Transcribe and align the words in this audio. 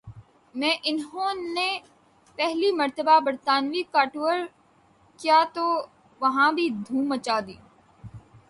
میں 0.55 0.71
انہو 0.83 1.25
نہ 1.55 1.67
پہلی 2.37 2.71
مرتبہ 2.71 3.19
برطانوی 3.25 3.83
کا 3.93 4.03
ٹور 4.13 4.35
کیا 5.19 5.43
تو 5.53 5.65
وہاں 6.21 6.51
بھی 6.51 6.69
دھوم 6.85 7.03
مچ 7.09 7.27
دی 7.47 7.57